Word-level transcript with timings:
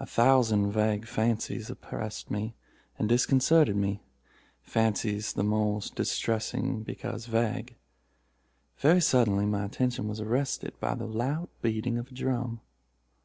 A 0.00 0.04
thousand 0.04 0.72
vague 0.72 1.06
fancies 1.06 1.70
oppressed 1.70 2.26
and 2.32 3.08
disconcerted 3.08 3.76
me—fancies 3.76 5.32
the 5.34 5.44
more 5.44 5.80
distressing 5.94 6.82
because 6.82 7.26
vague. 7.26 7.76
Very 8.78 9.00
suddenly 9.00 9.46
my 9.46 9.64
attention 9.64 10.08
was 10.08 10.20
arrested 10.20 10.74
by 10.80 10.96
the 10.96 11.06
loud 11.06 11.50
beating 11.62 11.98
of 11.98 12.08
a 12.08 12.14
drum. 12.14 12.60